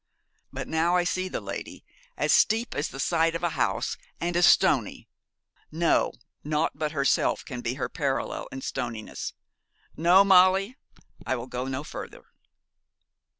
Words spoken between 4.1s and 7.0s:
and as stony no, naught but